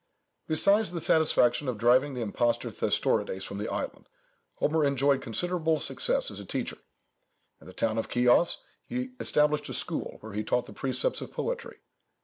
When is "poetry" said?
11.31-11.81